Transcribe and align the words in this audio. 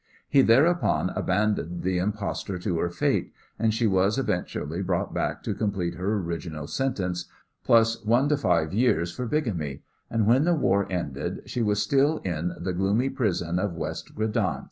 He 0.27 0.41
thereupon 0.41 1.11
abandoned 1.11 1.83
the 1.83 1.99
impostor 1.99 2.57
to 2.57 2.79
her 2.79 2.89
fate, 2.89 3.31
and 3.59 3.71
she 3.71 3.85
was 3.85 4.17
eventually 4.17 4.83
sent 4.83 5.13
back 5.13 5.43
to 5.43 5.53
complete 5.53 5.93
her 5.93 6.15
original 6.17 6.65
sentence, 6.65 7.25
plus 7.63 8.03
one 8.03 8.31
of 8.31 8.41
five 8.41 8.73
years, 8.73 9.11
for 9.11 9.27
bigamy, 9.27 9.83
and 10.09 10.25
when 10.25 10.43
the 10.45 10.55
war 10.55 10.91
ended 10.91 11.43
she 11.45 11.61
was 11.61 11.83
still 11.83 12.17
in 12.23 12.51
the 12.59 12.73
gloomy 12.73 13.09
prison 13.09 13.59
of 13.59 13.75
West 13.75 14.15
Gradenz. 14.15 14.59